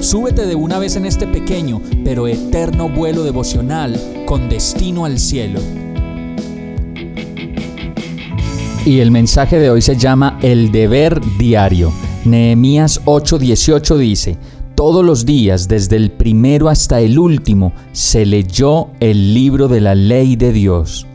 súbete 0.00 0.46
de 0.46 0.54
una 0.54 0.78
vez 0.78 0.96
en 0.96 1.06
este 1.06 1.26
pequeño 1.26 1.80
pero 2.04 2.26
eterno 2.26 2.88
vuelo 2.88 3.22
devocional 3.22 3.98
con 4.26 4.48
destino 4.48 5.04
al 5.04 5.18
cielo. 5.18 5.60
Y 8.84 9.00
el 9.00 9.10
mensaje 9.10 9.58
de 9.58 9.70
hoy 9.70 9.82
se 9.82 9.96
llama 9.96 10.38
El 10.42 10.72
deber 10.72 11.20
diario. 11.38 11.92
Nehemías 12.24 13.02
8:18 13.04 13.96
dice, 13.98 14.36
todos 14.74 15.04
los 15.04 15.26
días, 15.26 15.68
desde 15.68 15.96
el 15.96 16.10
primero 16.10 16.70
hasta 16.70 17.00
el 17.00 17.18
último, 17.18 17.74
se 17.92 18.24
leyó 18.24 18.88
el 19.00 19.34
libro 19.34 19.68
de 19.68 19.82
la 19.82 19.94
ley 19.94 20.36
de 20.36 20.52
Dios. 20.52 21.06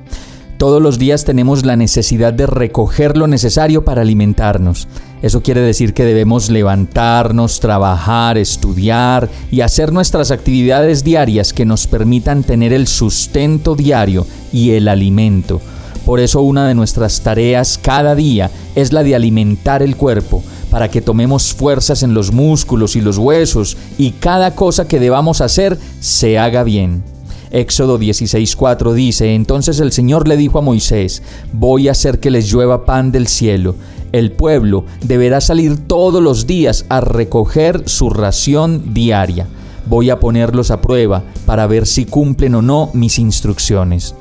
Todos 0.57 0.81
los 0.81 0.99
días 0.99 1.25
tenemos 1.25 1.65
la 1.65 1.75
necesidad 1.75 2.31
de 2.31 2.45
recoger 2.45 3.17
lo 3.17 3.25
necesario 3.25 3.83
para 3.83 4.03
alimentarnos. 4.03 4.87
Eso 5.25 5.41
quiere 5.41 5.61
decir 5.61 5.95
que 5.95 6.05
debemos 6.05 6.51
levantarnos, 6.51 7.59
trabajar, 7.59 8.37
estudiar 8.37 9.27
y 9.49 9.61
hacer 9.61 9.91
nuestras 9.91 10.29
actividades 10.29 11.03
diarias 11.03 11.51
que 11.51 11.65
nos 11.65 11.87
permitan 11.87 12.43
tener 12.43 12.71
el 12.71 12.85
sustento 12.85 13.75
diario 13.75 14.27
y 14.53 14.73
el 14.73 14.87
alimento. 14.87 15.59
Por 16.05 16.19
eso 16.19 16.43
una 16.43 16.67
de 16.67 16.75
nuestras 16.75 17.21
tareas 17.21 17.79
cada 17.79 18.13
día 18.13 18.51
es 18.75 18.93
la 18.93 19.01
de 19.01 19.15
alimentar 19.15 19.81
el 19.81 19.95
cuerpo, 19.95 20.43
para 20.69 20.91
que 20.91 21.01
tomemos 21.01 21.55
fuerzas 21.55 22.03
en 22.03 22.13
los 22.13 22.31
músculos 22.31 22.95
y 22.95 23.01
los 23.01 23.17
huesos 23.17 23.77
y 23.97 24.11
cada 24.11 24.53
cosa 24.53 24.87
que 24.87 24.99
debamos 24.99 25.41
hacer 25.41 25.79
se 26.01 26.37
haga 26.37 26.61
bien. 26.61 27.14
Éxodo 27.55 27.97
16:4 27.97 28.93
dice, 28.93 29.33
entonces 29.33 29.79
el 29.79 29.93
Señor 29.93 30.27
le 30.27 30.35
dijo 30.35 30.59
a 30.59 30.61
Moisés, 30.61 31.23
voy 31.53 31.87
a 31.87 31.91
hacer 31.91 32.19
que 32.19 32.29
les 32.29 32.51
llueva 32.51 32.83
pan 32.83 33.13
del 33.13 33.27
cielo. 33.27 33.75
El 34.11 34.33
pueblo 34.33 34.83
deberá 35.01 35.39
salir 35.39 35.77
todos 35.87 36.21
los 36.21 36.47
días 36.47 36.85
a 36.89 36.99
recoger 36.99 37.83
su 37.87 38.09
ración 38.09 38.93
diaria. 38.93 39.47
Voy 39.85 40.09
a 40.09 40.19
ponerlos 40.19 40.69
a 40.69 40.81
prueba 40.81 41.23
para 41.45 41.65
ver 41.65 41.87
si 41.87 42.03
cumplen 42.03 42.55
o 42.55 42.61
no 42.61 42.89
mis 42.93 43.19
instrucciones. 43.19 44.15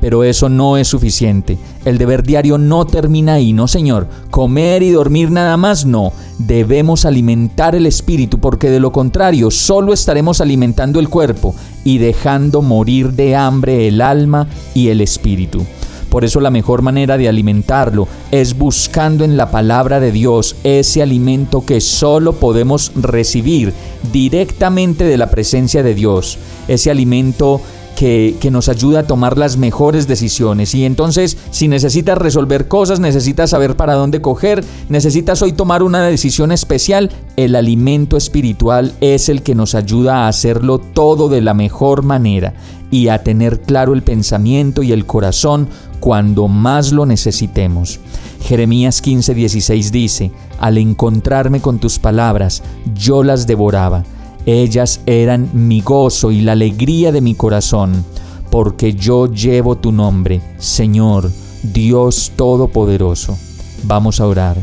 Pero 0.00 0.22
eso 0.22 0.48
no 0.48 0.76
es 0.76 0.88
suficiente. 0.88 1.58
El 1.84 1.98
deber 1.98 2.22
diario 2.22 2.56
no 2.56 2.86
termina 2.86 3.34
ahí, 3.34 3.52
no 3.52 3.66
señor. 3.68 4.06
Comer 4.30 4.82
y 4.82 4.90
dormir 4.90 5.30
nada 5.30 5.56
más, 5.56 5.84
no. 5.84 6.12
Debemos 6.38 7.04
alimentar 7.04 7.74
el 7.74 7.84
espíritu 7.84 8.38
porque 8.38 8.70
de 8.70 8.80
lo 8.80 8.92
contrario 8.92 9.50
solo 9.50 9.92
estaremos 9.92 10.40
alimentando 10.40 11.00
el 11.00 11.08
cuerpo 11.08 11.54
y 11.84 11.98
dejando 11.98 12.62
morir 12.62 13.12
de 13.12 13.36
hambre 13.36 13.88
el 13.88 14.00
alma 14.00 14.46
y 14.74 14.88
el 14.88 15.00
espíritu. 15.00 15.64
Por 16.10 16.24
eso 16.24 16.40
la 16.40 16.50
mejor 16.50 16.82
manera 16.82 17.16
de 17.16 17.28
alimentarlo 17.28 18.08
es 18.32 18.58
buscando 18.58 19.24
en 19.24 19.36
la 19.36 19.52
palabra 19.52 20.00
de 20.00 20.10
Dios 20.10 20.56
ese 20.64 21.02
alimento 21.02 21.64
que 21.64 21.80
solo 21.80 22.32
podemos 22.32 22.90
recibir 22.96 23.72
directamente 24.12 25.04
de 25.04 25.16
la 25.16 25.30
presencia 25.30 25.84
de 25.84 25.94
Dios. 25.94 26.36
Ese 26.66 26.90
alimento 26.90 27.60
que, 28.00 28.50
nos 28.50 28.70
ayuda 28.70 29.00
a 29.00 29.06
tomar 29.06 29.36
las 29.36 29.58
mejores 29.58 30.08
decisiones. 30.08 30.74
Y 30.74 30.86
entonces, 30.86 31.36
si 31.50 31.68
necesitas 31.68 32.16
resolver 32.16 32.66
cosas, 32.66 32.98
necesitas 32.98 33.50
saber 33.50 33.76
para 33.76 33.92
dónde 33.92 34.22
coger, 34.22 34.64
necesitas 34.88 35.42
hoy 35.42 35.52
tomar 35.52 35.82
una 35.82 36.02
decisión 36.02 36.50
especial, 36.50 37.10
el 37.36 37.54
alimento 37.54 38.16
espiritual 38.16 38.94
es 39.02 39.28
el 39.28 39.42
que 39.42 39.54
nos 39.54 39.74
ayuda 39.74 40.24
a 40.24 40.28
hacerlo 40.28 40.78
todo 40.78 41.28
de 41.28 41.42
la 41.42 41.52
mejor 41.52 42.02
manera 42.02 42.54
y 42.90 43.08
a 43.08 43.22
tener 43.22 43.60
claro 43.60 43.92
el 43.92 44.02
pensamiento 44.02 44.82
y 44.82 44.92
el 44.92 45.04
corazón 45.04 45.68
cuando 46.00 46.48
más 46.48 46.92
lo 46.92 47.04
necesitemos. 47.04 48.00
Jeremías 48.42 49.04
15:16 49.04 49.90
dice, 49.90 50.30
al 50.58 50.78
encontrarme 50.78 51.60
con 51.60 51.78
tus 51.78 51.98
palabras, 51.98 52.62
yo 52.94 53.22
las 53.22 53.46
devoraba 53.46 54.04
ellas 54.46 55.00
eran 55.06 55.50
mi 55.52 55.80
gozo 55.80 56.30
y 56.30 56.40
la 56.40 56.52
alegría 56.52 57.12
de 57.12 57.20
mi 57.20 57.34
corazón, 57.34 58.04
porque 58.50 58.94
yo 58.94 59.26
llevo 59.26 59.76
tu 59.76 59.92
nombre, 59.92 60.40
Señor, 60.58 61.30
Dios 61.62 62.32
Todopoderoso. 62.36 63.38
Vamos 63.84 64.20
a 64.20 64.26
orar. 64.26 64.56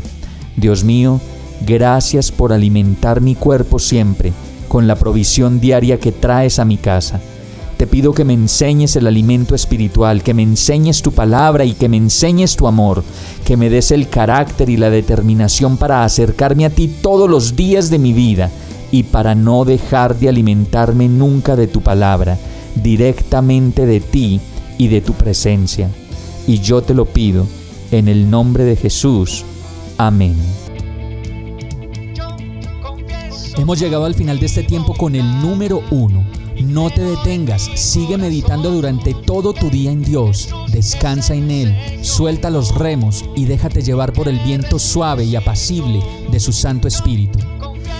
Dios 0.55 0.83
mío, 0.83 1.21
gracias 1.65 2.31
por 2.31 2.51
alimentar 2.51 3.21
mi 3.21 3.35
cuerpo 3.35 3.79
siempre 3.79 4.33
con 4.67 4.87
la 4.87 4.95
provisión 4.95 5.59
diaria 5.59 5.99
que 5.99 6.11
traes 6.11 6.59
a 6.59 6.65
mi 6.65 6.77
casa. 6.77 7.21
Te 7.77 7.85
pido 7.85 8.11
que 8.11 8.25
me 8.25 8.33
enseñes 8.33 8.95
el 8.95 9.05
alimento 9.05 9.53
espiritual, 9.53 10.23
que 10.23 10.33
me 10.33 10.41
enseñes 10.41 11.03
tu 11.03 11.11
palabra 11.11 11.63
y 11.63 11.73
que 11.73 11.87
me 11.87 11.97
enseñes 11.97 12.55
tu 12.55 12.67
amor, 12.67 13.03
que 13.45 13.55
me 13.55 13.69
des 13.69 13.91
el 13.91 14.09
carácter 14.09 14.69
y 14.69 14.77
la 14.77 14.89
determinación 14.89 15.77
para 15.77 16.03
acercarme 16.03 16.65
a 16.65 16.71
ti 16.71 16.87
todos 17.01 17.29
los 17.29 17.55
días 17.55 17.91
de 17.91 17.99
mi 17.99 18.13
vida 18.13 18.49
y 18.91 19.03
para 19.03 19.35
no 19.35 19.65
dejar 19.65 20.17
de 20.17 20.29
alimentarme 20.29 21.09
nunca 21.09 21.55
de 21.55 21.67
tu 21.67 21.81
palabra, 21.81 22.37
directamente 22.75 23.85
de 23.85 23.99
ti 23.99 24.39
y 24.77 24.87
de 24.87 25.01
tu 25.01 25.13
presencia. 25.13 25.89
Y 26.47 26.59
yo 26.59 26.81
te 26.81 26.93
lo 26.93 27.05
pido 27.05 27.45
en 27.91 28.07
el 28.07 28.29
nombre 28.29 28.63
de 28.63 28.75
Jesús. 28.75 29.43
Amén. 29.97 30.35
Hemos 33.57 33.79
llegado 33.79 34.05
al 34.05 34.13
final 34.13 34.39
de 34.39 34.45
este 34.45 34.63
tiempo 34.63 34.93
con 34.93 35.15
el 35.15 35.41
número 35.41 35.81
uno. 35.89 36.23
No 36.63 36.89
te 36.89 37.01
detengas, 37.01 37.69
sigue 37.75 38.17
meditando 38.17 38.71
durante 38.71 39.13
todo 39.13 39.53
tu 39.53 39.69
día 39.69 39.91
en 39.91 40.03
Dios, 40.03 40.49
descansa 40.71 41.35
en 41.35 41.51
Él, 41.51 41.75
suelta 42.01 42.49
los 42.49 42.73
remos 42.73 43.25
y 43.35 43.45
déjate 43.45 43.83
llevar 43.83 44.11
por 44.11 44.27
el 44.27 44.39
viento 44.39 44.79
suave 44.79 45.23
y 45.23 45.35
apacible 45.35 46.01
de 46.31 46.39
su 46.39 46.51
Santo 46.51 46.87
Espíritu. 46.87 47.39